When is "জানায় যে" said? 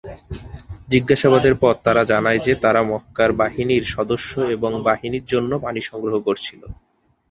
2.03-2.53